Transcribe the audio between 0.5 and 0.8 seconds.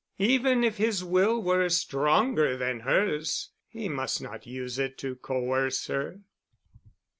if